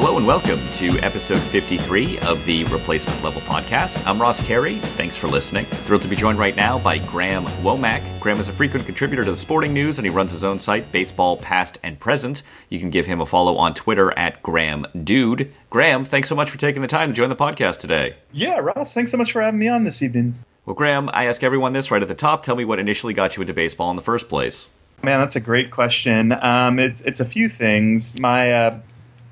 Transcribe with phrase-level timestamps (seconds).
[0.00, 4.02] Hello and welcome to episode 53 of the Replacement Level Podcast.
[4.06, 4.78] I'm Ross Carey.
[4.80, 5.66] Thanks for listening.
[5.66, 8.18] Thrilled to be joined right now by Graham Womack.
[8.18, 10.90] Graham is a frequent contributor to the sporting news and he runs his own site,
[10.90, 12.42] Baseball Past and Present.
[12.70, 15.52] You can give him a follow on Twitter at Graham Dude.
[15.68, 18.16] Graham, thanks so much for taking the time to join the podcast today.
[18.32, 20.34] Yeah, Ross, thanks so much for having me on this evening.
[20.64, 22.42] Well, Graham, I ask everyone this right at the top.
[22.42, 24.70] Tell me what initially got you into baseball in the first place.
[25.02, 26.32] Man, that's a great question.
[26.32, 28.18] Um, it's it's a few things.
[28.18, 28.80] My uh,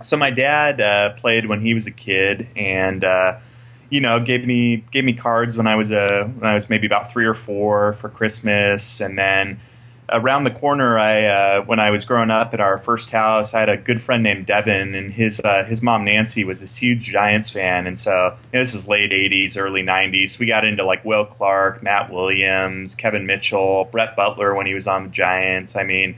[0.02, 3.38] so my dad uh, played when he was a kid, and uh,
[3.90, 6.70] you know gave me gave me cards when I was a uh, when I was
[6.70, 9.58] maybe about three or four for Christmas, and then
[10.10, 13.60] around the corner, I uh, when I was growing up at our first house, I
[13.60, 17.02] had a good friend named Devin, and his uh, his mom Nancy was this huge
[17.02, 18.10] Giants fan, and so
[18.52, 20.38] you know, this is late '80s, early '90s.
[20.38, 24.86] We got into like Will Clark, Matt Williams, Kevin Mitchell, Brett Butler when he was
[24.86, 25.76] on the Giants.
[25.76, 26.16] I mean,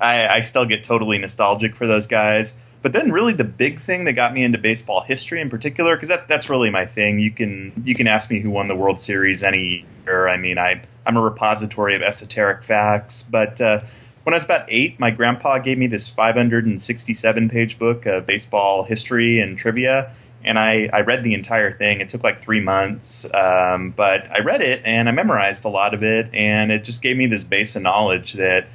[0.00, 2.58] I, I still get totally nostalgic for those guys.
[2.82, 6.08] But then, really, the big thing that got me into baseball history in particular, because
[6.08, 7.20] that, that's really my thing.
[7.20, 10.28] You can you can ask me who won the World Series any year.
[10.28, 13.22] I mean, I I'm a repository of esoteric facts.
[13.22, 13.80] But uh,
[14.24, 18.84] when I was about eight, my grandpa gave me this 567 page book of baseball
[18.84, 20.12] history and trivia.
[20.44, 22.00] And I, I read the entire thing.
[22.00, 25.94] It took like three months, um, but I read it and I memorized a lot
[25.94, 26.30] of it.
[26.34, 28.66] And it just gave me this base of knowledge that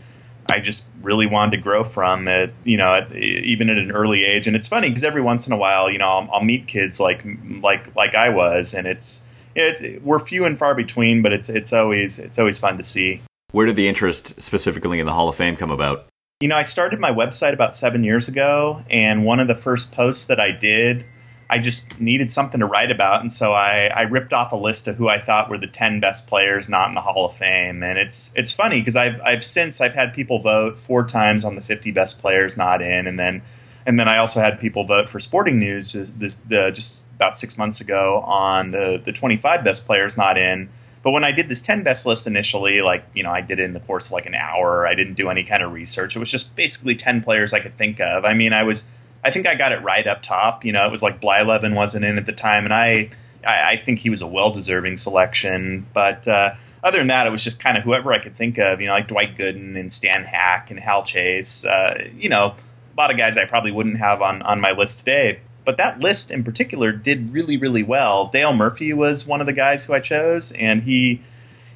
[0.50, 4.24] I just really wanted to grow from it, you know, at, even at an early
[4.24, 4.48] age.
[4.48, 7.00] And it's funny because every once in a while, you know, I'll, I'll, meet kids
[7.00, 7.26] like
[7.62, 11.74] like like I was, and it's it's we're few and far between, but it's it's
[11.74, 13.22] always it's always fun to see.
[13.52, 16.08] Where did the interest specifically in the Hall of Fame come about?
[16.40, 19.92] You know, I started my website about seven years ago, and one of the first
[19.92, 21.06] posts that I did
[21.50, 24.88] I just needed something to write about, and so I, I ripped off a list
[24.88, 27.84] of who I thought were the ten best players not in the Hall of Fame.
[27.84, 31.56] And it's it's funny because I've I've since I've had people vote four times on
[31.56, 33.42] the fifty best players not in, and then
[33.86, 37.38] and then I also had people vote for Sporting News just this uh, just about
[37.38, 40.70] six months ago on the the twenty five best players not in.
[41.04, 43.64] But when I did this 10 best list initially, like, you know, I did it
[43.64, 44.86] in the course of like an hour.
[44.86, 46.18] I didn't do any kind of research.
[46.18, 48.26] It was just basically 10 players I could think of.
[48.26, 48.86] I mean, I was
[49.24, 50.64] I think I got it right up top.
[50.64, 53.10] You know, it was like Blyleven wasn't in at the time, and I
[53.46, 55.86] I, I think he was a well deserving selection.
[55.94, 58.82] But uh, other than that, it was just kind of whoever I could think of.
[58.82, 61.66] You know, like Dwight Gooden and Stan Hack and Hal Chase.
[61.66, 65.00] Uh, you know, a lot of guys I probably wouldn't have on on my list
[65.00, 65.40] today.
[65.66, 68.28] But that list in particular did really really well.
[68.28, 71.22] Dale Murphy was one of the guys who I chose, and he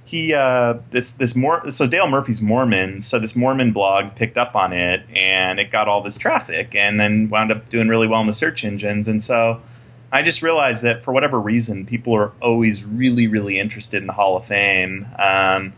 [0.05, 4.55] he uh, this this more so Dale Murphy's Mormon, so this Mormon blog picked up
[4.55, 8.21] on it and it got all this traffic and then wound up doing really well
[8.21, 9.07] in the search engines.
[9.07, 9.61] And so
[10.11, 14.13] I just realized that for whatever reason, people are always really really interested in the
[14.13, 15.07] Hall of Fame.
[15.17, 15.73] Um,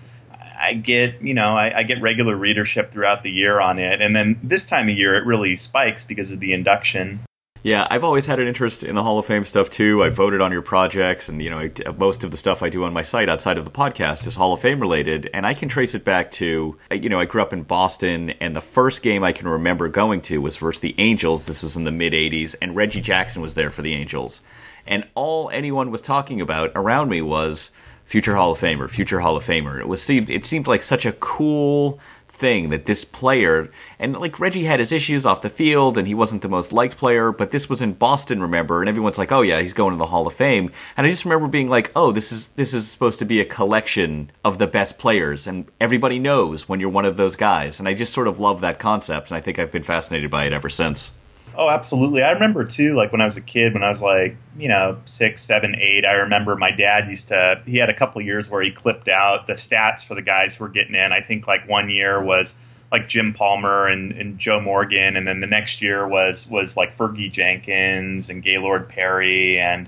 [0.60, 4.16] I get you know I, I, get regular readership throughout the year on it, and
[4.16, 7.20] then this time of year it really spikes because of the induction.
[7.64, 10.04] Yeah, I've always had an interest in the Hall of Fame stuff too.
[10.04, 12.92] I voted on your projects, and you know, most of the stuff I do on
[12.92, 15.96] my site outside of the podcast is Hall of Fame related, and I can trace
[15.96, 19.24] it back to uh, you know, I grew up in Boston, and the first game
[19.24, 21.46] I can remember going to was versus the Angels.
[21.46, 24.42] This was in the mid '80s, and Reggie Jackson was there for the Angels,
[24.86, 27.72] and all anyone was talking about around me was
[28.04, 29.80] future Hall of Famer, future Hall of Famer.
[29.80, 31.98] It was seemed it seemed like such a cool
[32.44, 36.14] thing that this player and like Reggie had his issues off the field and he
[36.14, 38.82] wasn't the most liked player, but this was in Boston, remember?
[38.82, 41.24] And everyone's like, "Oh yeah, he's going to the Hall of Fame." And I just
[41.24, 44.68] remember being like, "Oh, this is this is supposed to be a collection of the
[44.68, 48.28] best players and everybody knows when you're one of those guys." And I just sort
[48.28, 51.12] of love that concept and I think I've been fascinated by it ever since.
[51.56, 52.24] Oh, absolutely.
[52.24, 55.00] I remember too, like when I was a kid, when I was like, you know,
[55.06, 58.62] six, seven, eight, I remember my dad used to, he had a couple years where
[58.62, 61.12] he clipped out the stats for the guys who were getting in.
[61.12, 62.58] I think like one year was
[62.92, 65.16] like Jim Palmer and, and Joe Morgan.
[65.16, 69.60] And then the next year was, was like Fergie Jenkins and Gaylord Perry.
[69.60, 69.88] And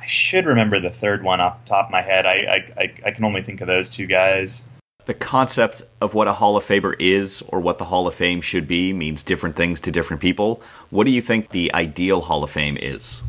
[0.00, 2.26] I should remember the third one off the top of my head.
[2.26, 4.66] I, I, I can only think of those two guys
[5.10, 8.40] the concept of what a Hall of Famer is or what the Hall of Fame
[8.40, 10.62] should be means different things to different people.
[10.90, 13.20] What do you think the ideal Hall of Fame is?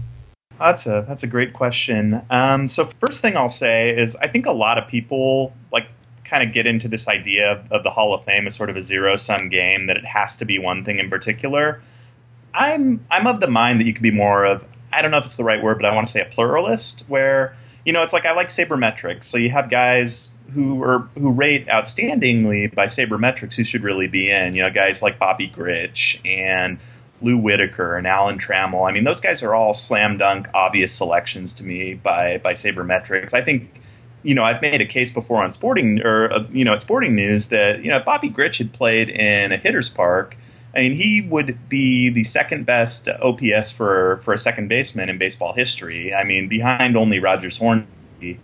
[0.60, 2.22] That's a that's a great question.
[2.30, 5.88] Um, so first thing I'll say is I think a lot of people like
[6.24, 8.77] kind of get into this idea of, of the Hall of Fame as sort of
[8.77, 11.81] a zero sum game that it has to be one thing in particular.
[12.54, 14.63] I'm I'm of the mind that you could be more of
[14.94, 17.06] I don't know if it's the right word, but I want to say a pluralist
[17.07, 17.56] where
[17.88, 19.24] you know it's like I like sabermetrics.
[19.24, 24.30] So you have guys who are who rate outstandingly by sabermetrics who should really be
[24.30, 24.56] in.
[24.56, 26.80] You know, guys like Bobby Grich and
[27.21, 28.88] Lou Whitaker and Alan Trammell.
[28.88, 33.33] I mean, those guys are all slam dunk obvious selections to me by by sabermetrics.
[33.33, 33.81] I think
[34.24, 37.15] you know, I've made a case before on sporting or uh, you know, at Sporting
[37.15, 40.38] News that you know, Bobby Grich had played in a hitter's park
[40.74, 45.18] I mean, he would be the second best OPS for for a second baseman in
[45.18, 46.13] baseball history.
[46.13, 48.39] I mean, behind only Rogers Hornsby.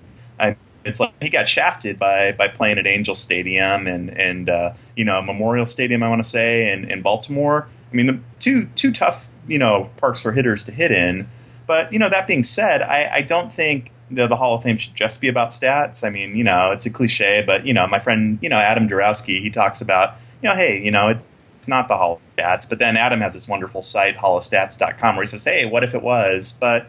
[0.88, 5.06] It's like he got shafted by by playing at Angel Stadium and and uh, you
[5.06, 6.04] know Memorial Stadium.
[6.04, 7.68] I want to say in, in Baltimore.
[7.92, 11.30] I mean, the two two tough you know parks for hitters to hit in.
[11.66, 14.78] But you know that being said, I, I don't think the, the Hall of Fame
[14.78, 16.06] should just be about stats.
[16.06, 18.88] I mean, you know, it's a cliche, but you know, my friend, you know, Adam
[18.88, 21.18] Darowski, he talks about, you know, hey, you know, it,
[21.57, 25.24] it's not the Hall of Stats, but then Adam has this wonderful site, hallofstats.com, where
[25.24, 26.54] he says, hey, what if it was?
[26.54, 26.88] But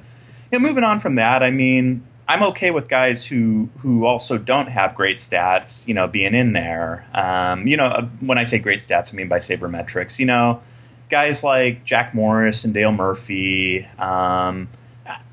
[0.53, 4.37] you know, moving on from that, I mean, I'm okay with guys who who also
[4.37, 7.07] don't have great stats, you know, being in there.
[7.15, 10.19] Um, you know, uh, when I say great stats, I mean by sabermetrics.
[10.19, 10.63] You know,
[11.09, 13.87] guys like Jack Morris and Dale Murphy.
[13.99, 14.69] Um,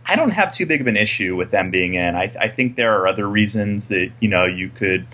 [0.07, 2.15] I don't have too big of an issue with them being in.
[2.15, 5.05] I, I think there are other reasons that you know you could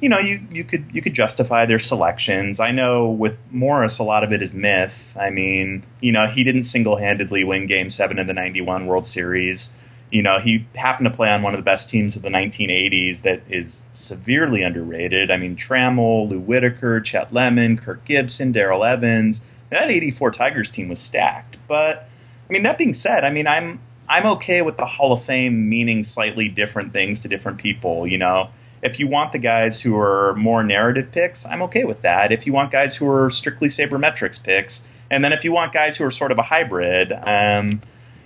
[0.00, 2.58] you know, you, you could you could justify their selections.
[2.58, 5.14] I know with Morris, a lot of it is myth.
[5.18, 9.04] I mean, you know, he didn't single handedly win Game Seven of the '91 World
[9.06, 9.76] Series.
[10.10, 13.22] You know, he happened to play on one of the best teams of the 1980s
[13.22, 15.30] that is severely underrated.
[15.30, 19.46] I mean, Trammell, Lou Whitaker, Chet Lemon, Kirk Gibson, Darrell Evans.
[19.70, 21.58] That '84 Tigers team was stacked.
[21.68, 22.08] But
[22.48, 25.68] I mean, that being said, I mean, I'm I'm okay with the Hall of Fame
[25.68, 28.08] meaning slightly different things to different people.
[28.08, 28.50] You know,
[28.82, 32.32] if you want the guys who are more narrative picks, I'm okay with that.
[32.32, 35.96] If you want guys who are strictly sabermetrics picks, and then if you want guys
[35.96, 37.80] who are sort of a hybrid, um,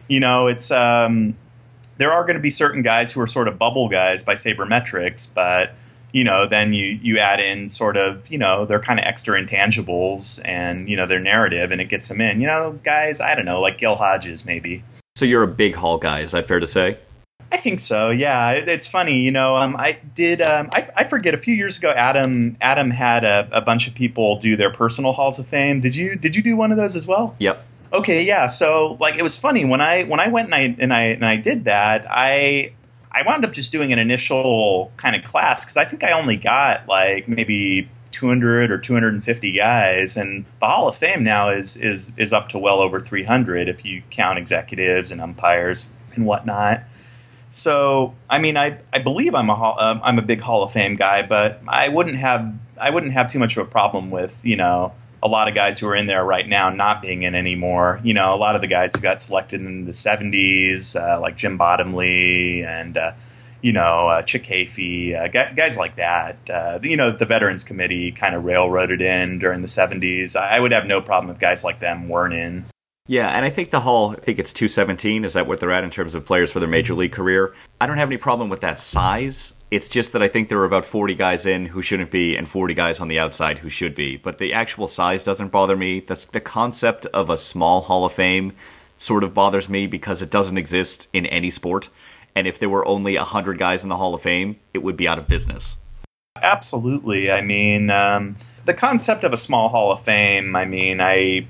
[0.08, 1.37] you know, it's um,
[1.96, 5.32] there are going to be certain guys who are sort of bubble guys by sabermetrics,
[5.32, 5.75] but
[6.12, 9.41] you know, then you you add in sort of you know they're kind of extra
[9.41, 12.41] intangibles and you know their narrative, and it gets them in.
[12.41, 14.85] You know, guys, I don't know, like Gil Hodges maybe.
[15.17, 16.99] So you're a big Hall guy, is that fair to say?
[17.52, 18.11] I think so.
[18.11, 19.20] Yeah, it, it's funny.
[19.20, 20.43] You know, um, I did.
[20.43, 21.35] Um, I, I, forget.
[21.35, 25.12] A few years ago, Adam Adam had a, a, bunch of people do their personal
[25.12, 25.79] halls of fame.
[25.79, 27.37] Did you Did you do one of those as well?
[27.38, 27.64] Yep.
[27.94, 28.25] Okay.
[28.25, 28.49] Yeah.
[28.49, 31.25] So like, it was funny when I when I went and I and I and
[31.25, 32.06] I did that.
[32.11, 32.73] I
[33.12, 36.37] I wound up just doing an initial kind of class because I think I only
[36.37, 42.12] got like maybe 200 or 250 guys, and the Hall of Fame now is is
[42.17, 46.82] is up to well over 300 if you count executives and umpires and whatnot.
[47.50, 50.97] So, I mean, I, I believe I'm a uh, I'm a big Hall of Fame
[50.97, 54.56] guy, but I wouldn't have I wouldn't have too much of a problem with you
[54.56, 54.93] know
[55.25, 57.99] a lot of guys who are in there right now not being in anymore.
[58.05, 61.37] You know, a lot of the guys who got selected in the '70s, uh, like
[61.37, 63.12] Jim Bottomley and uh,
[63.62, 66.37] you know uh, Chick Hafey, uh, guys like that.
[66.49, 70.37] Uh, you know, the Veterans Committee kind of railroaded in during the '70s.
[70.37, 72.67] I would have no problem if guys like them weren't in.
[73.06, 75.25] Yeah, and I think the Hall, I think it's 217.
[75.26, 77.55] Is that what they're at in terms of players for their major league career?
[77.79, 79.53] I don't have any problem with that size.
[79.75, 82.49] It's just that I think there are about 40 guys in who shouldn't be and
[82.49, 84.17] 40 guys on the outside who should be.
[84.17, 85.99] But the actual size doesn't bother me.
[85.99, 88.53] That's the concept of a small Hall of Fame
[88.99, 91.88] sort of bothers me because it doesn't exist in any sport.
[92.37, 95.09] And if there were only 100 guys in the Hall of Fame, it would be
[95.09, 95.76] out of business.
[96.41, 97.32] Absolutely.
[97.32, 98.37] I mean, um,
[98.67, 101.49] the concept of a small Hall of Fame, I mean, I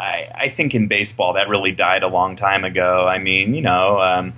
[0.00, 3.06] I, I think in baseball that really died a long time ago.
[3.06, 4.32] I mean, you know, um,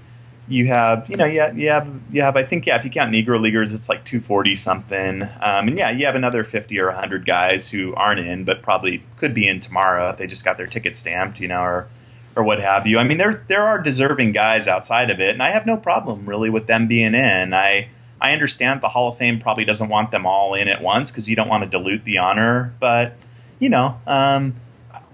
[0.52, 2.37] you have, you know, yeah, you have, you have.
[2.37, 5.22] I think, yeah, if you count Negro leaguers, it's like two forty something.
[5.22, 9.03] Um, and yeah, you have another fifty or hundred guys who aren't in, but probably
[9.17, 11.88] could be in tomorrow if they just got their ticket stamped, you know, or
[12.36, 12.98] or what have you.
[12.98, 16.29] I mean, there there are deserving guys outside of it, and I have no problem
[16.29, 17.55] really with them being in.
[17.55, 17.88] I
[18.20, 21.29] I understand the Hall of Fame probably doesn't want them all in at once because
[21.29, 23.17] you don't want to dilute the honor, but
[23.58, 23.98] you know.
[24.06, 24.56] Um,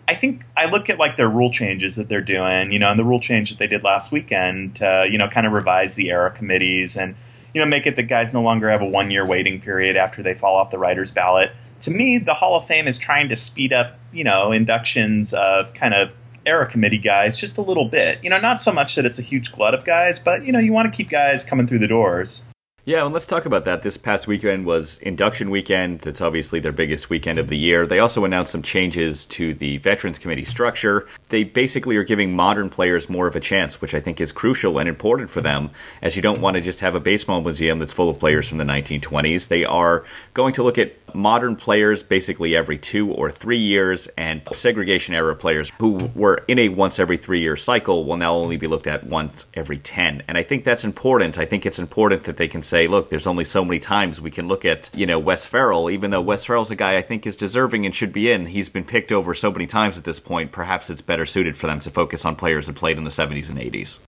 [0.09, 2.99] I think I look at like their rule changes that they're doing, you know, and
[2.99, 6.09] the rule change that they did last weekend to, you know, kind of revise the
[6.09, 7.15] era committees and,
[7.53, 10.23] you know, make it that guys no longer have a one year waiting period after
[10.23, 11.53] they fall off the writer's ballot.
[11.83, 15.75] To me, the Hall of Fame is trying to speed up, you know, inductions of
[15.75, 16.15] kind of
[16.47, 18.19] era committee guys just a little bit.
[18.25, 20.59] You know, not so much that it's a huge glut of guys, but, you know,
[20.59, 22.47] you want to keep guys coming through the doors.
[22.89, 23.83] Yeah, and let's talk about that.
[23.83, 26.07] This past weekend was induction weekend.
[26.07, 27.87] It's obviously their biggest weekend of the year.
[27.87, 31.07] They also announced some changes to the Veterans Committee structure.
[31.29, 34.79] They basically are giving modern players more of a chance, which I think is crucial
[34.79, 35.69] and important for them,
[36.01, 38.57] as you don't want to just have a baseball museum that's full of players from
[38.57, 39.49] the 1920s.
[39.49, 44.41] They are going to look at modern players basically every two or three years, and
[44.55, 48.57] segregation era players who were in a once every three year cycle will now only
[48.57, 50.23] be looked at once every 10.
[50.27, 51.37] And I think that's important.
[51.37, 54.31] I think it's important that they can say, look, there's only so many times we
[54.31, 57.27] can look at, you know, Wes Ferrell, even though Wes Ferrell's a guy I think
[57.27, 58.47] is deserving and should be in.
[58.47, 60.53] He's been picked over so many times at this point.
[60.53, 63.49] Perhaps it's better suited for them to focus on players who played in the 70s
[63.49, 63.99] and 80s.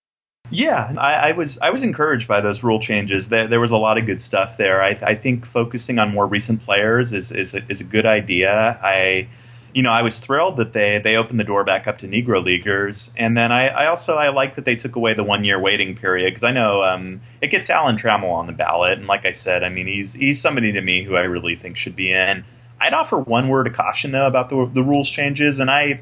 [0.50, 3.28] Yeah, I, I, was I was encouraged by those rule changes.
[3.28, 4.82] There, there was a lot of good stuff there.
[4.82, 8.78] I, I think focusing on more recent players is is a, is a good idea.
[8.82, 9.28] I
[9.74, 12.42] you know, I was thrilled that they they opened the door back up to Negro
[12.42, 15.60] leaguers, and then I, I also I like that they took away the one year
[15.60, 19.24] waiting period because I know um, it gets Alan Trammell on the ballot, and like
[19.24, 22.12] I said, I mean he's he's somebody to me who I really think should be
[22.12, 22.44] in.
[22.80, 26.00] I'd offer one word of caution though about the the rules changes, and I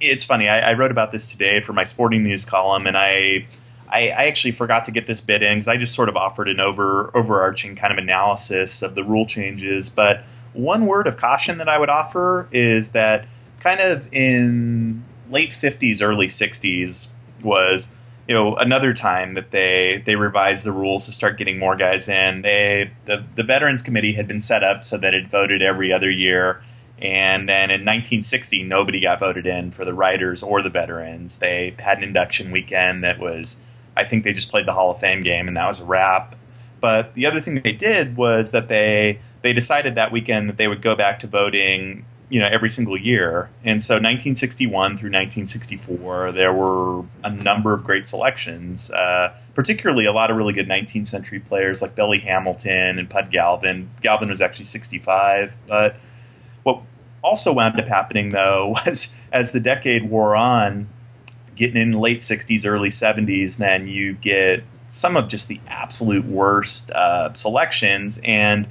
[0.00, 3.46] it's funny I, I wrote about this today for my sporting news column, and I.
[3.90, 6.46] I, I actually forgot to get this bit in because I just sort of offered
[6.50, 11.58] an over overarching kind of analysis of the rule changes, but one word of caution
[11.58, 13.26] that I would offer is that
[13.60, 17.10] kind of in late 50s, early 60s
[17.42, 17.92] was
[18.26, 22.08] you know another time that they they revised the rules to start getting more guys
[22.08, 22.42] in.
[22.42, 26.10] They the the veterans committee had been set up so that it voted every other
[26.10, 26.62] year.
[27.00, 31.38] And then in 1960, nobody got voted in for the writers or the veterans.
[31.38, 33.62] They had an induction weekend that was,
[33.96, 36.34] I think they just played the Hall of Fame game, and that was a wrap.
[36.80, 40.68] But the other thing they did was that they they decided that weekend that they
[40.68, 43.48] would go back to voting you know every single year.
[43.64, 50.12] And so 1961 through 1964 there were a number of great selections uh, particularly a
[50.12, 53.88] lot of really good 19th century players like billy hamilton and pud galvin.
[54.02, 55.96] Galvin was actually 65 but
[56.64, 56.82] what
[57.22, 60.88] also wound up happening though was as the decade wore on
[61.56, 66.90] getting in late 60s early 70s then you get some of just the absolute worst
[66.92, 68.20] uh, selections.
[68.24, 68.66] And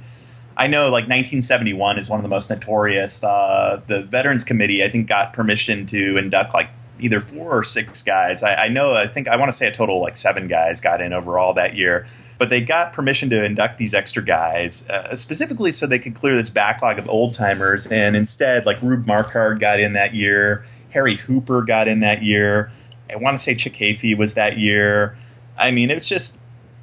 [0.58, 3.22] I know like 1971 is one of the most notorious.
[3.22, 8.02] Uh, the Veterans Committee, I think, got permission to induct like either four or six
[8.02, 8.42] guys.
[8.42, 11.00] I, I know, I think, I want to say a total like seven guys got
[11.00, 12.06] in overall that year.
[12.38, 16.34] But they got permission to induct these extra guys uh, specifically so they could clear
[16.34, 17.86] this backlog of old timers.
[17.86, 22.72] And instead, like Rube Marquard got in that year, Harry Hooper got in that year.
[23.10, 25.16] I want to say Chick Hafey was that year.
[25.56, 26.40] I mean, it's just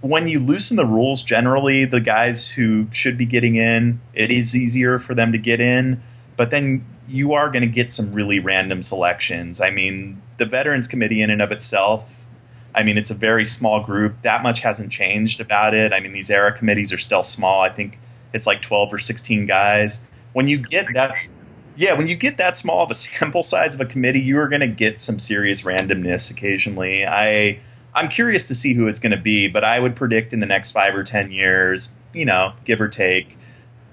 [0.09, 4.55] when you loosen the rules, generally the guys who should be getting in, it is
[4.55, 6.01] easier for them to get in.
[6.37, 9.61] But then you are going to get some really random selections.
[9.61, 12.23] I mean, the Veterans Committee, in and of itself,
[12.75, 14.21] I mean, it's a very small group.
[14.21, 15.91] That much hasn't changed about it.
[15.91, 17.61] I mean, these era committees are still small.
[17.61, 17.97] I think
[18.31, 20.03] it's like 12 or 16 guys.
[20.33, 21.17] When you get that,
[21.77, 24.49] yeah, when you get that small of a sample size of a committee, you are
[24.49, 27.07] going to get some serious randomness occasionally.
[27.07, 27.59] I
[27.95, 30.45] I'm curious to see who it's going to be, but I would predict in the
[30.45, 33.37] next five or ten years, you know, give or take,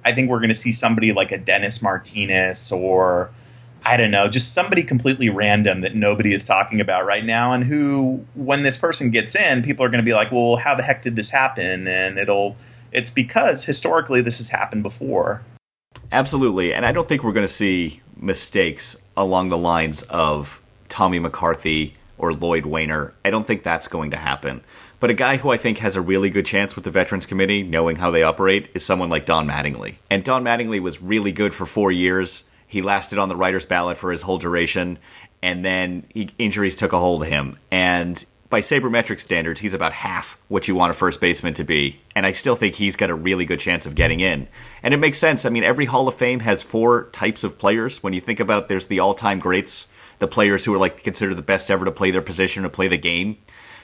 [0.05, 3.31] I think we're going to see somebody like a Dennis Martinez or
[3.85, 7.65] I don't know, just somebody completely random that nobody is talking about right now, and
[7.65, 10.85] who, when this person gets in, people are going to be like, "Well, how the
[10.85, 12.57] heck did this happen?" And it'll,
[12.93, 15.43] it's because historically this has happened before.
[16.13, 21.19] Absolutely, and I don't think we're going to see mistakes along the lines of Tommy
[21.19, 23.13] McCarthy or Lloyd Waner.
[23.25, 24.63] I don't think that's going to happen.
[25.01, 27.65] But a guy who I think has a really good chance with the Veterans Committee,
[27.65, 29.97] knowing how they operate, is someone like Don Mattingly.
[30.09, 32.45] And Don Mattingly was really good for four years.
[32.69, 34.99] He lasted on the writer's ballot for his whole duration,
[35.43, 37.59] and then he, injuries took a hold of him.
[37.73, 41.99] And by sabermetric standards, he's about half what you want a first baseman to be.
[42.15, 44.47] And I still think he's got a really good chance of getting in.
[44.85, 45.45] And it makes sense.
[45.45, 48.03] I mean, every Hall of Fame has four types of players.
[48.03, 49.89] When you think about there's the all time greats
[50.23, 52.87] the players who are like considered the best ever to play their position or play
[52.87, 53.37] the game.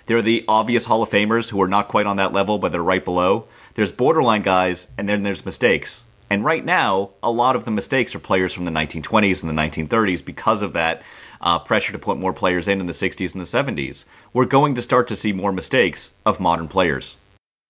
[0.07, 2.71] There are the obvious Hall of Famers who are not quite on that level, but
[2.71, 3.49] they're right below.
[3.75, 6.05] There's borderline guys, and then there's mistakes.
[6.31, 9.61] And right now, a lot of the mistakes are players from the 1920s and the
[9.61, 11.03] 1930s because of that
[11.41, 14.05] uh, pressure to put more players in in the 60s and the 70s.
[14.33, 17.17] We're going to start to see more mistakes of modern players.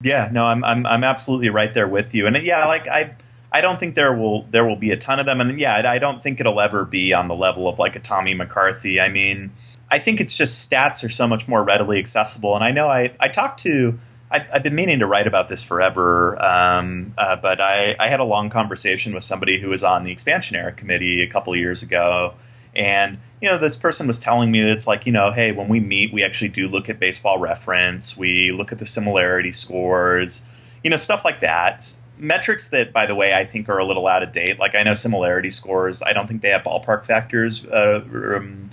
[0.03, 2.27] Yeah, no, I'm I'm I'm absolutely right there with you.
[2.27, 3.17] And yeah, like I
[3.51, 5.99] I don't think there will there will be a ton of them, and yeah, I
[5.99, 9.01] don't think it'll ever be on the level of like a Tommy McCarthy.
[9.01, 9.53] I mean,
[9.91, 13.13] I think it's just stats are so much more readily accessible, and I know I
[13.19, 13.99] I talked to.
[14.31, 18.21] I, have been meaning to write about this forever, um, uh, but I, I had
[18.21, 21.83] a long conversation with somebody who was on the expansion era committee a couple years
[21.83, 22.35] ago,
[22.77, 25.69] and you know this person was telling me that it's like you know hey when
[25.69, 30.45] we meet we actually do look at baseball reference we look at the similarity scores
[30.83, 34.07] you know stuff like that metrics that, by the way, I think are a little
[34.07, 34.59] out of date.
[34.59, 36.03] Like I know similarity scores.
[36.03, 38.03] I don't think they have ballpark factors uh,
[38.37, 38.71] um,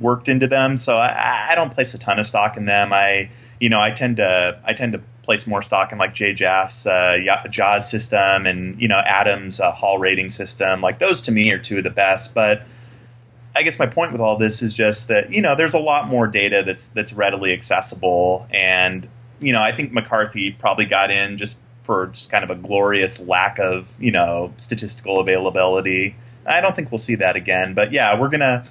[0.00, 2.92] worked into them, so I, I, don't place a ton of stock in them.
[2.92, 6.32] I, you know, I tend to I tend to place more stock in like Jay
[6.32, 7.18] Jaffe's uh,
[7.50, 10.80] JAWS system and you know Adams' uh, Hall rating system.
[10.80, 12.62] Like those to me are two of the best, but.
[13.58, 16.08] I guess my point with all this is just that you know there's a lot
[16.08, 19.08] more data that's that's readily accessible, and
[19.40, 23.20] you know I think McCarthy probably got in just for just kind of a glorious
[23.20, 26.16] lack of you know statistical availability.
[26.44, 27.74] I don't think we'll see that again.
[27.74, 28.66] But yeah, we're gonna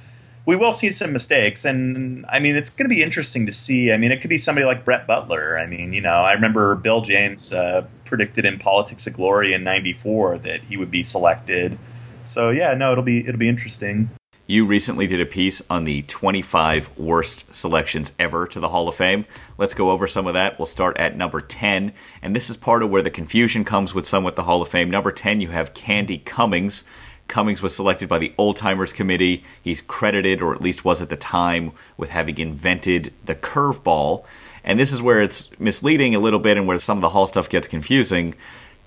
[0.45, 3.91] we will see some mistakes, and I mean it's to be interesting to see.
[3.91, 5.57] I mean, it could be somebody like Brett Butler.
[5.57, 9.63] I mean, you know, I remember Bill James uh, predicted in Politics of Glory in
[9.63, 11.79] '94 that he would be selected.
[12.25, 14.09] so yeah, no, it'll be it'll be interesting.
[14.47, 18.93] You recently did a piece on the 25 worst selections ever to the Hall of
[18.93, 19.25] Fame.
[19.57, 20.59] Let's go over some of that.
[20.59, 24.05] We'll start at number 10, and this is part of where the confusion comes with
[24.05, 24.91] some with the Hall of Fame.
[24.91, 26.83] Number 10, you have Candy Cummings.
[27.27, 29.43] Cummings was selected by the Old Timers Committee.
[29.63, 34.25] He's credited, or at least was at the time, with having invented the curveball.
[34.63, 37.25] And this is where it's misleading a little bit and where some of the Hall
[37.25, 38.35] stuff gets confusing.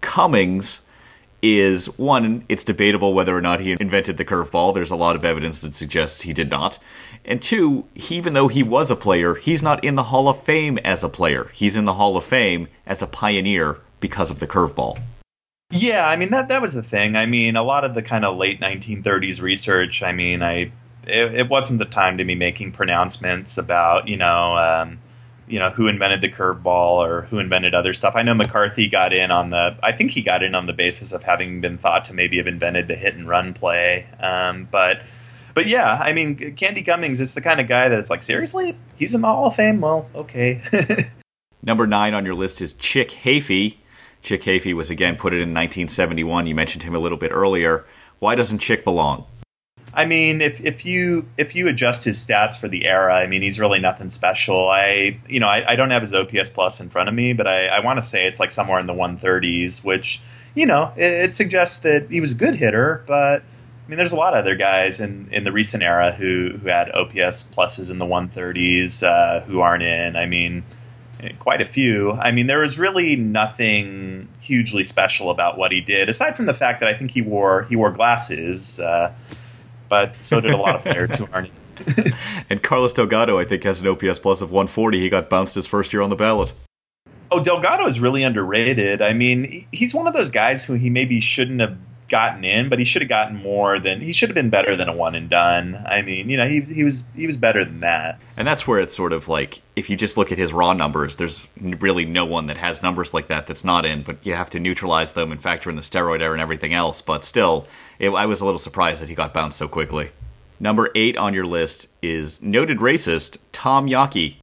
[0.03, 0.83] Cummings
[1.43, 4.75] is one, it's debatable whether or not he invented the curveball.
[4.75, 6.79] There's a lot of evidence that suggests he did not.
[7.25, 10.79] And two, even though he was a player, he's not in the Hall of Fame
[10.79, 11.51] as a player.
[11.53, 14.99] He's in the Hall of Fame as a pioneer because of the curveball.
[15.71, 17.15] Yeah, I mean that that was the thing.
[17.15, 20.03] I mean, a lot of the kind of late 1930s research.
[20.03, 20.73] I mean, I
[21.07, 24.99] it, it wasn't the time to be making pronouncements about you know um,
[25.49, 28.15] you know who invented the curveball or who invented other stuff.
[28.17, 29.77] I know McCarthy got in on the.
[29.83, 32.47] I think he got in on the basis of having been thought to maybe have
[32.47, 34.07] invented the hit and run play.
[34.21, 35.03] Um, but
[35.55, 39.15] but yeah, I mean, Candy Cummings is the kind of guy that's like, seriously, he's
[39.15, 39.81] in the Hall of Fame.
[39.81, 40.63] Well, okay.
[41.63, 43.77] Number nine on your list is Chick Hafey.
[44.23, 46.47] Chick Hafey was again put it in 1971.
[46.47, 47.85] You mentioned him a little bit earlier.
[48.21, 49.27] Why doesn't Chick belong?
[49.99, 53.43] I mean, if if you if you adjust his stats for the era, I mean,
[53.43, 54.69] he's really nothing special.
[54.69, 57.49] I you know I, I don't have his OPS plus in front of me, but
[57.49, 60.21] I, I want to say it's like somewhere in the 130s, which
[60.55, 63.03] you know it, it, suggests that he was a good hitter.
[63.09, 66.57] But I mean, there's a lot of other guys in, in the recent era who
[66.63, 70.15] who had OPS pluses in the 130s uh, who aren't in.
[70.15, 70.63] I mean,
[71.41, 72.13] quite a few.
[72.13, 76.55] I mean, there was really nothing hugely special about what he did, aside from the
[76.55, 78.79] fact that I think he wore he wore glasses.
[78.79, 79.13] Uh,
[79.89, 81.51] but so did a lot of players who aren't.
[82.51, 84.99] and Carlos Delgado, I think, has an OPS plus of 140.
[84.99, 86.53] He got bounced his first year on the ballot.
[87.31, 89.03] Oh, Delgado is really underrated.
[89.03, 91.77] I mean, he's one of those guys who he maybe shouldn't have
[92.09, 94.89] gotten in, but he should have gotten more than he should have been better than
[94.89, 95.83] a one and done.
[95.87, 98.19] I mean, you know, he he was he was better than that.
[98.37, 101.17] And that's where it's sort of like if you just look at his raw numbers,
[101.17, 104.51] there's really no one that has numbers like that that's not in, but you have
[104.51, 107.03] to neutralize them and factor in the steroid era and everything else.
[107.03, 107.67] But still,
[107.99, 110.11] it, I was a little surprised that he got bounced so quickly.
[110.61, 114.37] Number eight on your list is noted racist Tom Yawkey.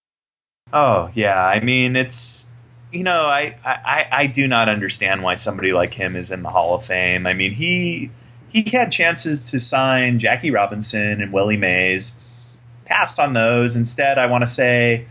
[0.72, 2.52] Oh yeah, I mean it's
[2.96, 6.50] you know I, I I do not understand why somebody like him is in the
[6.50, 7.28] Hall of Fame.
[7.28, 8.10] I mean he
[8.50, 12.18] he had chances to sign Jackie Robinson and Willie Mays,
[12.86, 13.76] passed on those.
[13.76, 15.08] Instead, I want to say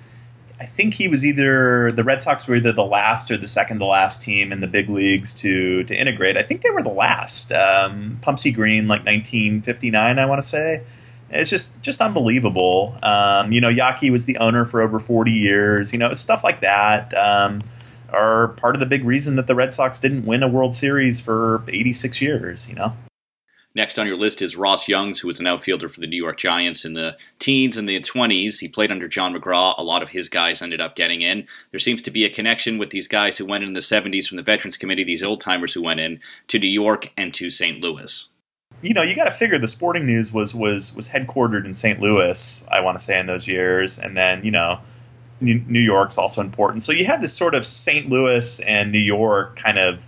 [0.59, 3.81] I think he was either the Red Sox were either the last or the second
[3.81, 6.39] to last team in the big leagues to to integrate.
[6.39, 7.53] I think they were the last.
[7.53, 10.83] Um, Pumpsie Green, like 1959, I want to say.
[11.29, 12.97] It's just just unbelievable.
[13.03, 15.93] Um, you know, Yawkey was the owner for over 40 years.
[15.93, 17.61] You know, stuff like that um,
[18.15, 21.21] are part of the big reason that the Red Sox didn't win a World Series
[21.21, 22.69] for 86 years.
[22.69, 22.97] You know.
[23.77, 26.39] Next on your list is Ross Youngs, who was an outfielder for the New York
[26.39, 28.61] Giants in the teens and the 20s.
[28.61, 29.75] He played under John McGraw.
[29.77, 31.49] A lot of his guys ended up getting in.
[31.73, 34.37] There seems to be a connection with these guys who went in the 70s from
[34.37, 37.81] the Veterans Committee, these old timers who went in to New York and to St.
[37.81, 38.29] Louis.
[38.81, 42.01] You know, you got to figure the Sporting News was was was headquartered in St.
[42.01, 42.67] Louis.
[42.71, 44.79] I want to say in those years, and then you know,
[45.41, 46.83] New York's also important.
[46.83, 48.09] So you had this sort of St.
[48.09, 50.07] Louis and New York kind of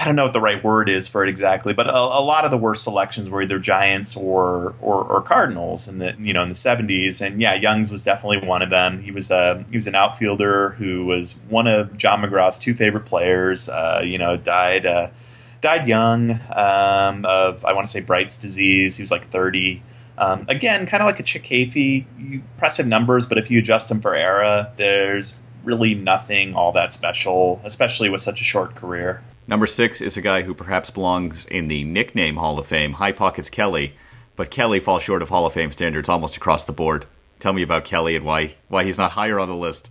[0.00, 2.44] I don't know what the right word is for it exactly, but a, a lot
[2.44, 6.42] of the worst selections were either Giants or, or, or Cardinals in the you know
[6.44, 7.20] in the seventies.
[7.20, 9.02] And yeah, Youngs was definitely one of them.
[9.02, 13.06] He was a he was an outfielder who was one of John McGraw's two favorite
[13.06, 13.68] players.
[13.68, 15.08] Uh, you know, died uh,
[15.62, 18.96] died young um, of I want to say Bright's disease.
[18.96, 19.82] He was like thirty.
[20.18, 24.00] Um, again, kind of like a Chick Hafey, impressive numbers, but if you adjust them
[24.00, 29.22] for era, there's really nothing all that special, especially with such a short career.
[29.46, 33.12] Number six is a guy who perhaps belongs in the nickname Hall of Fame, High
[33.12, 33.94] Pockets Kelly,
[34.34, 37.06] but Kelly falls short of Hall of Fame standards almost across the board.
[37.38, 39.90] Tell me about Kelly and why why he's not higher on the list.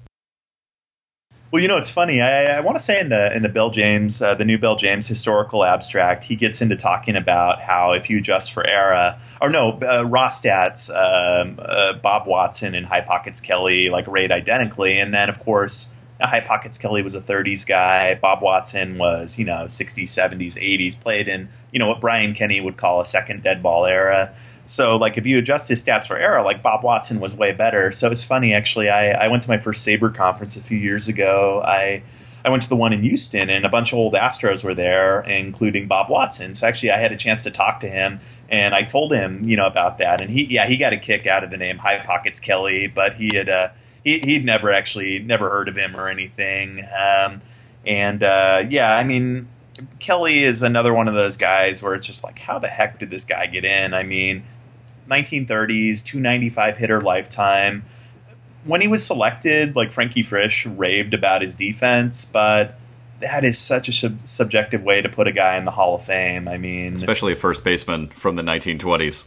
[1.49, 2.19] Well, you know, it's funny.
[2.19, 4.75] I, I want to say in the in the Bill James, uh, the new Bill
[4.75, 9.49] James historical abstract, he gets into talking about how if you adjust for era, or
[9.49, 15.13] no, uh, Rostat's um, uh, Bob Watson and High Pockets Kelly like rate identically, and
[15.13, 18.15] then of course High Pockets Kelly was a 30s guy.
[18.15, 22.59] Bob Watson was, you know, 60s, 70s, 80s, played in, you know, what Brian Kenny
[22.59, 24.33] would call a second dead ball era.
[24.67, 27.91] So, like, if you adjust his stats for era, like Bob Watson was way better.
[27.91, 28.89] So it's funny, actually.
[28.89, 31.61] I, I went to my first SABR conference a few years ago.
[31.65, 32.03] I
[32.45, 35.21] I went to the one in Houston, and a bunch of old Astros were there,
[35.21, 36.55] including Bob Watson.
[36.55, 39.57] So actually, I had a chance to talk to him, and I told him, you
[39.57, 40.21] know, about that.
[40.21, 43.15] And he, yeah, he got a kick out of the name High Pockets Kelly, but
[43.15, 43.49] he had.
[43.49, 43.69] Uh,
[44.03, 46.79] he, he, would never actually never heard of him or anything.
[46.79, 47.41] Um,
[47.85, 49.49] and uh, yeah, I mean,
[49.99, 53.09] Kelly is another one of those guys where it's just like, how the heck did
[53.09, 53.93] this guy get in?
[53.93, 54.43] I mean,
[55.09, 57.85] 1930s, 295 hitter lifetime.
[58.65, 62.77] When he was selected, like Frankie Frisch raved about his defense, but
[63.19, 66.03] that is such a sub- subjective way to put a guy in the Hall of
[66.03, 66.47] Fame.
[66.47, 69.25] I mean, especially a first baseman from the 1920s.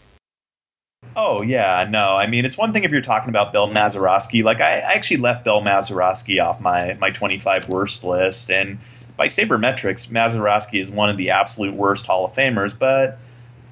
[1.16, 2.16] Oh yeah, no.
[2.16, 4.44] I mean, it's one thing if you're talking about Bill Mazeroski.
[4.44, 8.78] Like I, I actually left Bill Mazeroski off my my 25 worst list, and
[9.16, 12.76] by sabermetrics, Mazeroski is one of the absolute worst Hall of Famers.
[12.78, 13.18] But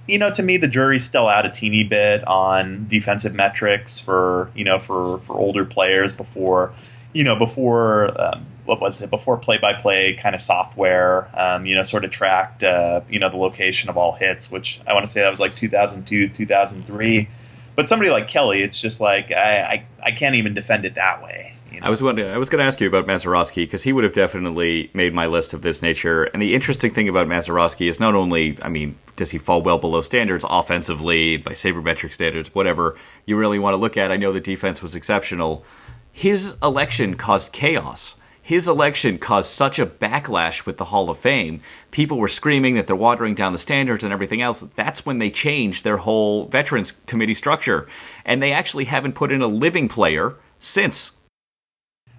[0.09, 4.51] you know, to me, the jury's still out a teeny bit on defensive metrics for
[4.55, 6.73] you know for for older players before
[7.13, 9.11] you know before um, what was it?
[9.11, 13.19] Before play by play kind of software um, you know sort of tracked uh, you
[13.19, 16.31] know the location of all hits which I want to say that was like 2002
[16.31, 17.29] 2003
[17.77, 21.23] but somebody like Kelly it's just like I I, I can't even defend it that
[21.23, 21.87] way you know?
[21.87, 24.13] I was to I was going to ask you about Mazeroski because he would have
[24.13, 28.15] definitely made my list of this nature and the interesting thing about Mazeroski is not
[28.15, 33.37] only I mean does he fall well below standards offensively by sabermetric standards whatever you
[33.37, 35.65] really want to look at I know the defense was exceptional
[36.13, 38.17] his election caused chaos
[38.49, 41.61] his election caused such a backlash with the Hall of Fame.
[41.91, 44.65] People were screaming that they're watering down the standards and everything else.
[44.75, 47.89] That's when they changed their whole Veterans Committee structure.
[48.25, 51.13] And they actually haven't put in a living player since.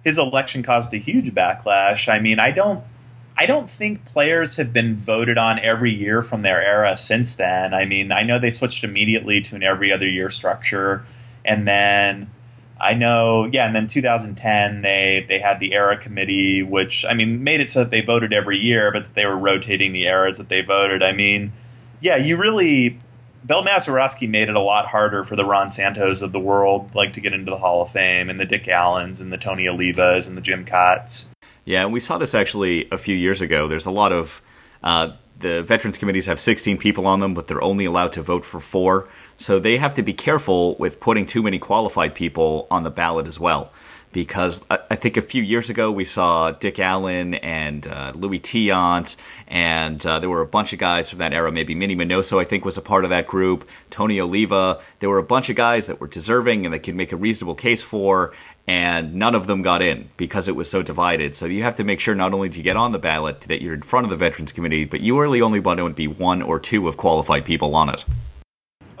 [0.04, 2.08] His election caused a huge backlash.
[2.08, 2.84] I mean, I don't
[3.36, 7.72] I don't think players have been voted on every year from their era since then.
[7.72, 11.04] I mean, I know they switched immediately to an every other year structure
[11.44, 12.30] and then
[12.80, 17.44] I know, yeah, and then 2010 they they had the era committee, which I mean
[17.44, 20.38] made it so that they voted every year, but that they were rotating the eras
[20.38, 21.02] that they voted.
[21.02, 21.52] I mean,
[22.00, 22.98] yeah, you really
[23.46, 27.14] Bill Mazeroski made it a lot harder for the Ron Santos of the world, like
[27.14, 30.28] to get into the Hall of Fame, and the Dick Allens, and the Tony Olivas,
[30.28, 31.30] and the Jim Kaats.
[31.64, 33.68] Yeah, and we saw this actually a few years ago.
[33.68, 34.42] There's a lot of
[34.82, 38.44] uh, the veterans committees have 16 people on them, but they're only allowed to vote
[38.44, 39.08] for four.
[39.38, 43.26] So they have to be careful with putting too many qualified people on the ballot
[43.26, 43.72] as well.
[44.12, 49.14] Because I think a few years ago we saw Dick Allen and uh, Luis Tiant,
[49.46, 51.52] and uh, there were a bunch of guys from that era.
[51.52, 53.68] Maybe Minnie Minoso, I think, was a part of that group.
[53.90, 54.80] Tony Oliva.
[54.98, 57.54] There were a bunch of guys that were deserving and that could make a reasonable
[57.54, 58.34] case for,
[58.66, 61.36] and none of them got in because it was so divided.
[61.36, 63.62] So you have to make sure not only do you get on the ballot that
[63.62, 66.42] you're in front of the Veterans Committee, but you really only want to be one
[66.42, 68.04] or two of qualified people on it.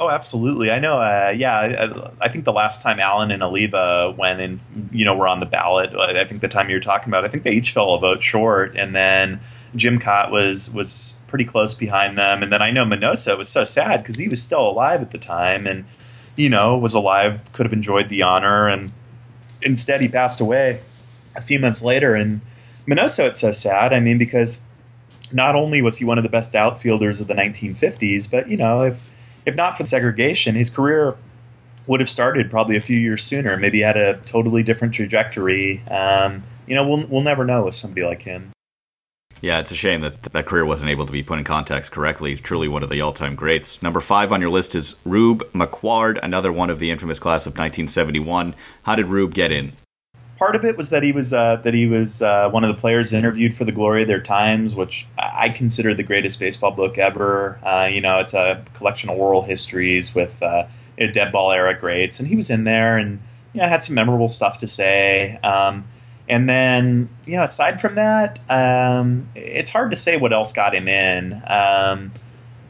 [0.00, 0.70] Oh, absolutely.
[0.70, 0.94] I know.
[0.94, 4.58] Uh, yeah, I, I, think the last time Allen and Oliva went and
[4.90, 7.42] you know were on the ballot, I think the time you're talking about, I think
[7.42, 9.40] they each fell a vote short, and then
[9.76, 13.62] Jim Kaat was was pretty close behind them, and then I know Minoso was so
[13.64, 15.84] sad because he was still alive at the time, and
[16.34, 18.92] you know was alive, could have enjoyed the honor, and
[19.60, 20.80] instead he passed away
[21.36, 22.40] a few months later, and
[22.86, 23.92] Minoso, it's so sad.
[23.92, 24.62] I mean, because
[25.30, 28.80] not only was he one of the best outfielders of the 1950s, but you know
[28.80, 29.12] if
[29.46, 31.16] if not for segregation, his career
[31.86, 33.56] would have started probably a few years sooner.
[33.56, 35.82] Maybe had a totally different trajectory.
[35.90, 38.52] Um, you know, we'll we'll never know with somebody like him.
[39.40, 42.30] Yeah, it's a shame that that career wasn't able to be put in context correctly.
[42.30, 43.82] He's truly one of the all-time greats.
[43.82, 47.52] Number five on your list is Rube Marquard, another one of the infamous class of
[47.52, 48.54] 1971.
[48.82, 49.72] How did Rube get in?
[50.40, 52.80] part of it was that he was uh, that he was uh, one of the
[52.80, 55.06] players interviewed for the Glory of Their Times, which
[55.40, 57.58] I consider the greatest baseball book ever.
[57.62, 60.66] Uh, you know, it's a collection of oral histories with uh,
[60.98, 63.20] dead ball era greats, and he was in there, and
[63.54, 65.38] you know, had some memorable stuff to say.
[65.42, 65.86] Um,
[66.28, 70.74] and then, you know, aside from that, um, it's hard to say what else got
[70.74, 71.42] him in.
[71.46, 72.12] Um,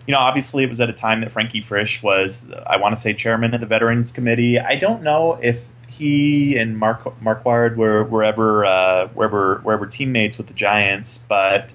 [0.07, 3.01] you know, obviously, it was at a time that Frankie Frisch was, I want to
[3.01, 4.61] say, chairman of the Veterans Committee.
[4.61, 10.47] I don't know if he and Mark Marquard were wherever uh, wherever wherever teammates with
[10.47, 11.75] the Giants, but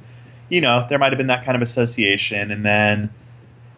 [0.49, 2.51] you know there might have been that kind of association.
[2.51, 3.09] And then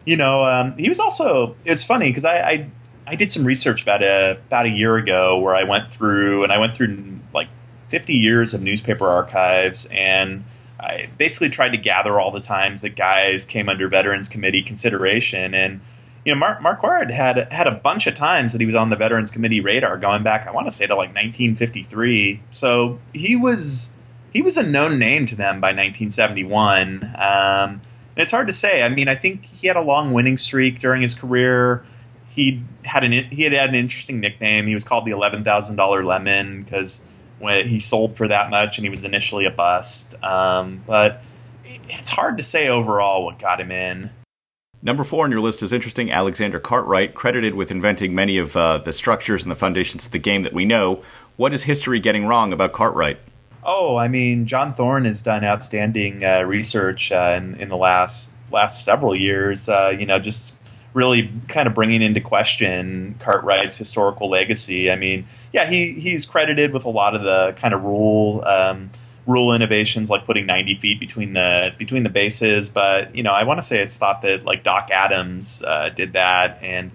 [0.04, 2.70] you know um, he was also it's funny because I, I,
[3.06, 6.52] I did some research about a about a year ago where I went through and
[6.52, 7.48] I went through like
[7.88, 10.44] 50 years of newspaper archives and.
[10.80, 15.52] I basically tried to gather all the times that guys came under Veterans Committee consideration,
[15.52, 15.80] and
[16.28, 18.96] you know, Mark Marquard had had a bunch of times that he was on the
[18.96, 22.42] Veterans Committee radar, going back, I want to say to like 1953.
[22.50, 23.94] So he was
[24.32, 27.04] he was a known name to them by 1971.
[27.16, 27.80] Um,
[28.18, 28.82] and it's hard to say.
[28.82, 31.84] I mean, I think he had a long winning streak during his career.
[32.30, 34.66] He had an he had had an interesting nickname.
[34.66, 37.06] He was called the eleven thousand dollar lemon because
[37.38, 40.14] when he sold for that much, and he was initially a bust.
[40.24, 41.22] Um, but
[41.88, 44.10] it's hard to say overall what got him in.
[44.80, 46.12] Number four on your list is interesting.
[46.12, 50.18] Alexander Cartwright, credited with inventing many of uh, the structures and the foundations of the
[50.18, 51.02] game that we know.
[51.36, 53.18] What is history getting wrong about Cartwright?
[53.64, 58.32] Oh, I mean, John Thorn has done outstanding uh, research uh, in, in the last
[58.50, 59.68] last several years.
[59.68, 60.56] Uh, you know, just
[60.94, 64.90] really kind of bringing into question Cartwright's historical legacy.
[64.90, 68.90] I mean, yeah, he he's credited with a lot of the kind of rule um,
[69.26, 72.70] rule innovations, like putting 90 feet between the between the bases.
[72.70, 76.12] But you know, I want to say it's thought that like Doc Adams uh, did
[76.14, 76.90] that, and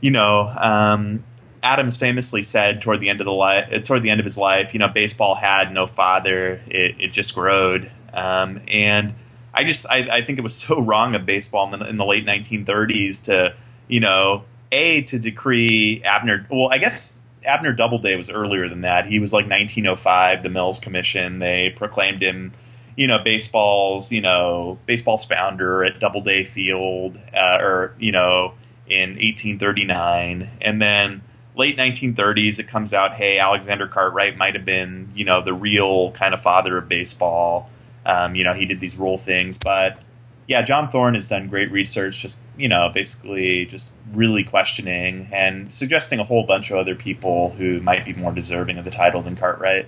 [0.00, 0.52] you know.
[0.56, 1.24] Um,
[1.64, 4.74] Adams famously said toward the end of the li- toward the end of his life,
[4.74, 7.90] you know, baseball had no father; it, it just growed.
[8.12, 9.14] Um, and
[9.52, 12.04] I just I, I, think it was so wrong of baseball in the, in the,
[12.04, 13.54] late 1930s to
[13.88, 16.46] you know a to decree Abner.
[16.50, 19.06] Well, I guess Abner Doubleday was earlier than that.
[19.06, 21.38] He was like 1905, the Mills Commission.
[21.38, 22.52] They proclaimed him,
[22.96, 28.54] you know, baseball's you know baseball's founder at Doubleday Field, uh, or you know
[28.86, 31.22] in 1839, and then
[31.54, 36.12] late 1930s, it comes out, hey, Alexander Cartwright might have been, you know, the real
[36.12, 37.70] kind of father of baseball.
[38.06, 39.98] Um, you know, he did these rule things, but
[40.46, 45.72] yeah, John Thorn has done great research, just you know, basically just really questioning and
[45.72, 49.22] suggesting a whole bunch of other people who might be more deserving of the title
[49.22, 49.86] than Cartwright.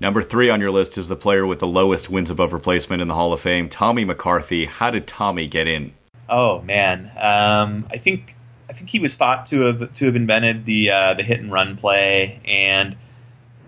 [0.00, 3.08] Number three on your list is the player with the lowest wins above replacement in
[3.08, 4.66] the Hall of Fame, Tommy McCarthy.
[4.66, 5.92] How did Tommy get in?
[6.28, 8.36] Oh man, um, I think
[8.68, 11.52] I think he was thought to have to have invented the uh, the hit and
[11.52, 12.40] run play.
[12.44, 12.96] And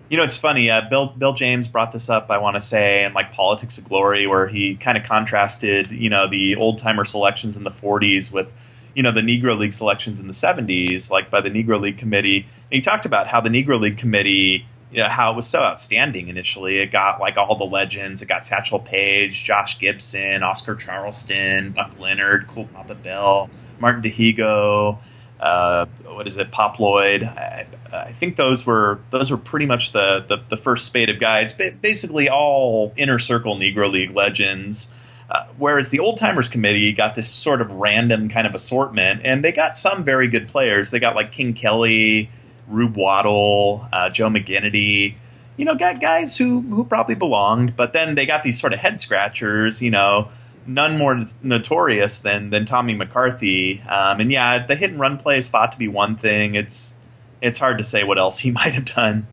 [0.09, 0.69] you know, it's funny.
[0.69, 2.29] Uh, Bill Bill James brought this up.
[2.29, 6.09] I want to say in like Politics of Glory, where he kind of contrasted you
[6.09, 8.51] know the old timer selections in the '40s with
[8.95, 12.39] you know the Negro League selections in the '70s, like by the Negro League Committee.
[12.39, 15.61] And he talked about how the Negro League Committee you know, how it was so
[15.61, 16.79] outstanding initially.
[16.79, 18.21] It got like all the legends.
[18.21, 24.99] It got Satchel Paige, Josh Gibson, Oscar Charleston, Buck Leonard, Cool Papa Bell, Martin Dihigo,
[25.39, 27.23] uh, what is it, Pop Lloyd.
[27.23, 31.19] I, I, think those were those were pretty much the, the, the first spade of
[31.19, 34.95] guys, basically all inner circle Negro League legends.
[35.29, 39.43] Uh, whereas the Old Timers Committee got this sort of random kind of assortment, and
[39.43, 40.89] they got some very good players.
[40.89, 42.31] They got like King Kelly,
[42.67, 45.15] Rube Waddell, uh, Joe McGinnity.
[45.55, 48.79] You know, got guys who who probably belonged, but then they got these sort of
[48.79, 49.81] head scratchers.
[49.81, 50.29] You know,
[50.67, 53.81] none more notorious than than Tommy McCarthy.
[53.81, 56.55] Um, and yeah, the hit and run play is thought to be one thing.
[56.55, 56.97] It's
[57.41, 59.27] it's hard to say what else he might have done.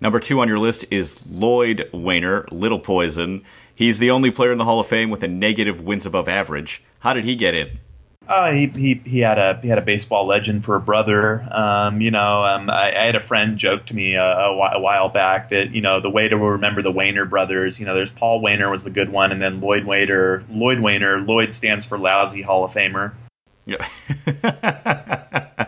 [0.00, 3.42] Number two on your list is Lloyd Waner, Little Poison.
[3.74, 6.82] He's the only player in the Hall of Fame with a negative wins above average.
[7.00, 7.78] How did he get in?
[8.26, 11.46] Uh, he, he he had a he had a baseball legend for a brother.
[11.50, 14.80] Um, you know, um, I, I, had a friend joke to me a, a, a,
[14.80, 17.78] while back that you know the way to remember the Waner brothers.
[17.78, 20.42] You know, there's Paul Waner was the good one, and then Lloyd Waner.
[20.48, 21.18] Lloyd Waner.
[21.20, 23.12] Lloyd stands for lousy Hall of Famer.
[23.66, 23.86] Yeah.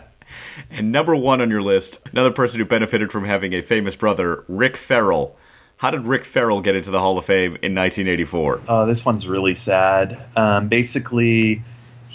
[0.71, 4.45] and number one on your list, another person who benefited from having a famous brother,
[4.49, 5.37] Rick Ferrell.
[5.79, 8.63] How did Rick Ferrell get into the Hall of Fame in 1984?
[8.67, 10.19] Oh, this one's really sad.
[10.35, 11.63] Um, basically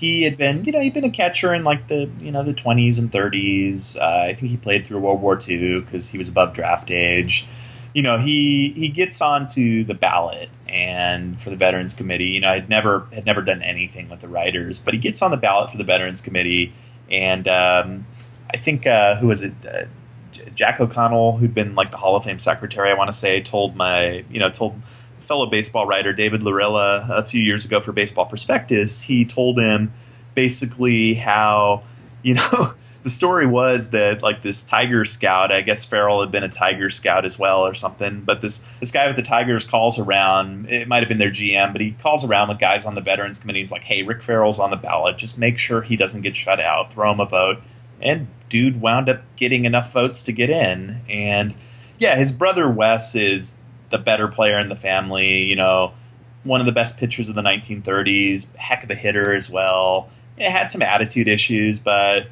[0.02, 2.56] he had been, you know, he'd been a catcher in like the, you know, the
[2.56, 3.96] 20s and 30s.
[3.96, 7.46] Uh, I think he played through World War II because he was above draft age.
[7.94, 12.30] You know, he he gets onto the ballot and for the Veterans Committee.
[12.30, 15.30] You know, I'd never had never done anything with the writers, but he gets on
[15.30, 16.74] the ballot for the Veterans Committee,
[17.12, 18.08] and um,
[18.52, 19.54] I think uh, who was it?
[19.64, 19.84] Uh,
[20.56, 23.76] Jack O'Connell, who'd been like the Hall of Fame secretary, I want to say, told
[23.76, 24.82] my, you know, told
[25.32, 29.04] fellow baseball writer David Laurila a few years ago for Baseball Prospectus.
[29.04, 29.94] He told him
[30.36, 31.84] basically how
[32.22, 36.44] you know the story was that like this Tiger Scout, I guess Ferrell had been
[36.44, 38.20] a Tiger Scout as well or something.
[38.26, 40.70] But this this guy with the Tigers calls around.
[40.70, 43.40] It might have been their GM, but he calls around with guys on the Veterans
[43.40, 43.60] Committee.
[43.60, 45.18] He's like, "Hey, Rick Ferrell's on the ballot.
[45.18, 46.92] Just make sure he doesn't get shut out.
[46.92, 47.62] Throw him a vote."
[48.02, 51.00] And dude wound up getting enough votes to get in.
[51.08, 51.54] And
[52.00, 53.56] yeah, his brother Wes is
[53.92, 55.44] the better player in the family.
[55.44, 55.94] You know,
[56.44, 60.10] one of the best pitchers of the 1930s, heck of a hitter as well.
[60.38, 62.28] It had some attitude issues, but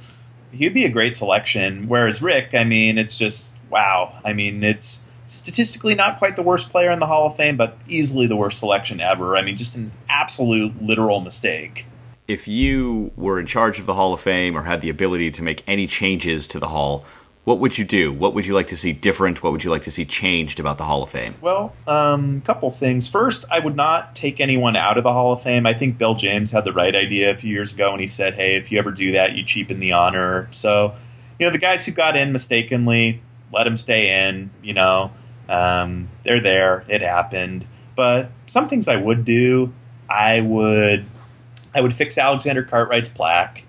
[0.51, 1.87] he'd be a great selection.
[1.87, 4.19] Whereas Rick, I mean, it's just wow.
[4.25, 7.77] I mean, it's statistically not quite the worst player in the Hall of Fame, but
[7.87, 9.37] easily the worst selection ever.
[9.37, 11.85] I mean, just an absolute literal mistake.
[12.27, 15.43] If you were in charge of the Hall of Fame or had the ability to
[15.43, 17.05] make any changes to the Hall,
[17.49, 18.13] what would you do?
[18.13, 19.41] What would you like to see different?
[19.41, 21.33] What would you like to see changed about the Hall of Fame?
[21.41, 23.09] Well, a um, couple things.
[23.09, 25.65] First, I would not take anyone out of the Hall of Fame.
[25.65, 28.35] I think Bill James had the right idea a few years ago when he said,
[28.35, 30.93] "Hey, if you ever do that, you cheapen the honor." So,
[31.39, 33.19] you know, the guys who got in mistakenly,
[33.51, 34.51] let them stay in.
[34.61, 35.11] You know,
[35.49, 36.85] um, they're there.
[36.87, 37.65] It happened.
[37.95, 39.73] But some things I would do,
[40.07, 41.07] I would,
[41.73, 43.63] I would fix Alexander Cartwright's plaque.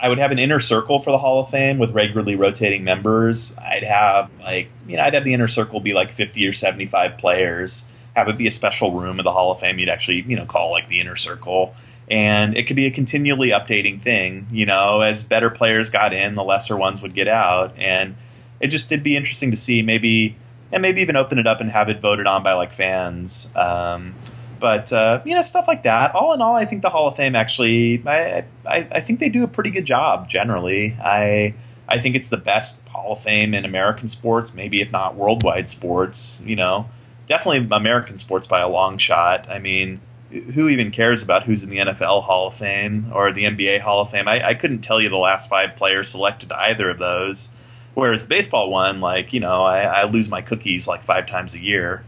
[0.00, 3.56] I would have an inner circle for the Hall of Fame with regularly rotating members.
[3.58, 7.18] I'd have like you know I'd have the inner circle be like 50 or 75
[7.18, 7.90] players.
[8.16, 9.78] Have it be a special room of the Hall of Fame.
[9.78, 11.74] You'd actually you know call like the inner circle,
[12.10, 14.46] and it could be a continually updating thing.
[14.50, 18.16] You know, as better players got in, the lesser ones would get out, and
[18.58, 20.36] it just it'd be interesting to see maybe
[20.72, 23.52] and maybe even open it up and have it voted on by like fans.
[23.54, 24.14] Um,
[24.60, 26.14] but uh, you know stuff like that.
[26.14, 29.28] All in all, I think the Hall of Fame actually, I, I, I think they
[29.28, 30.96] do a pretty good job generally.
[31.02, 31.54] I
[31.88, 35.68] I think it's the best Hall of Fame in American sports, maybe if not worldwide
[35.68, 36.42] sports.
[36.46, 36.88] You know,
[37.26, 39.50] definitely American sports by a long shot.
[39.50, 43.44] I mean, who even cares about who's in the NFL Hall of Fame or the
[43.44, 44.28] NBA Hall of Fame?
[44.28, 47.54] I, I couldn't tell you the last five players selected to either of those.
[47.94, 51.54] Whereas the baseball one, like you know, I, I lose my cookies like five times
[51.54, 52.04] a year.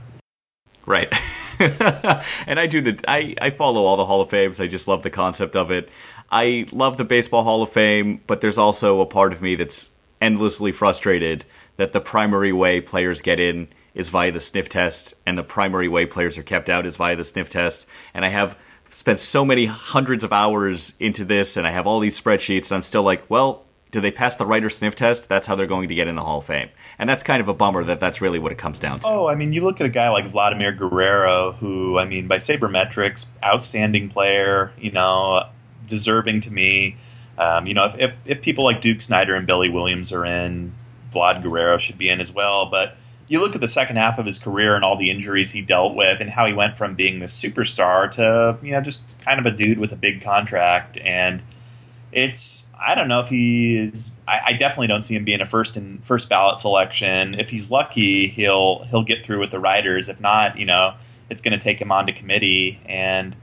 [0.86, 1.12] Right.
[2.46, 4.60] and I do the I, I follow all the Hall of Fames.
[4.60, 5.88] I just love the concept of it.
[6.30, 9.90] I love the Baseball Hall of Fame, but there's also a part of me that's
[10.20, 11.44] endlessly frustrated
[11.76, 15.88] that the primary way players get in is via the sniff test, and the primary
[15.88, 17.86] way players are kept out is via the sniff test.
[18.14, 18.58] And I have
[18.90, 22.76] spent so many hundreds of hours into this, and I have all these spreadsheets, and
[22.76, 25.28] I'm still like, well, do they pass the writer sniff test?
[25.28, 26.70] That's how they're going to get in the Hall of Fame.
[26.98, 29.06] And that's kind of a bummer that that's really what it comes down to.
[29.06, 32.38] Oh, I mean, you look at a guy like Vladimir Guerrero, who, I mean, by
[32.38, 35.44] sabermetrics, outstanding player, you know,
[35.86, 36.96] deserving to me.
[37.36, 40.72] Um, you know, if, if, if, people like Duke Snider and Billy Williams are in,
[41.12, 42.70] Vlad Guerrero should be in as well.
[42.70, 42.96] But
[43.28, 45.94] you look at the second half of his career and all the injuries he dealt
[45.94, 49.44] with and how he went from being this superstar to, you know, just kind of
[49.44, 50.96] a dude with a big contract.
[50.98, 51.42] And
[52.12, 54.14] it's I don't know if he is.
[54.28, 57.34] I, I, definitely don't see him being a first and first ballot selection.
[57.34, 60.08] If he's lucky, he'll he'll get through with the writers.
[60.08, 60.94] If not, you know,
[61.30, 62.80] it's going to take him on to committee.
[62.84, 63.34] And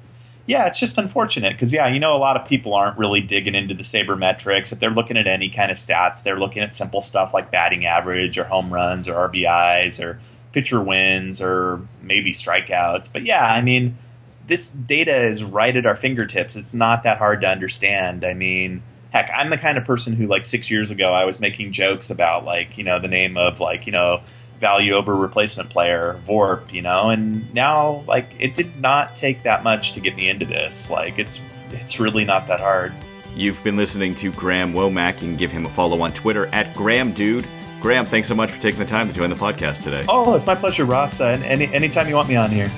[0.45, 3.55] yeah, it's just unfortunate because yeah, you know, a lot of people aren't really digging
[3.55, 4.71] into the sabermetrics.
[4.71, 7.85] If they're looking at any kind of stats, they're looking at simple stuff like batting
[7.85, 10.19] average or home runs or RBIs or
[10.51, 13.11] pitcher wins or maybe strikeouts.
[13.11, 13.97] But yeah, I mean
[14.49, 16.55] this data is right at our fingertips.
[16.55, 18.25] It's not that hard to understand.
[18.25, 18.81] I mean,
[19.11, 22.09] heck, I'm the kind of person who, like, six years ago, I was making jokes
[22.09, 24.21] about, like, you know, the name of, like, you know,
[24.59, 29.63] value over replacement player, VORP, you know, and now, like, it did not take that
[29.63, 30.91] much to get me into this.
[30.91, 32.91] Like, it's it's really not that hard.
[33.35, 35.21] You've been listening to Graham Womack.
[35.21, 37.45] You can give him a follow on Twitter at Graham Dude.
[37.79, 40.03] Graham, thanks so much for taking the time to join the podcast today.
[40.09, 41.21] Oh, it's my pleasure, Ross.
[41.21, 42.69] Uh, any anytime you want me on here.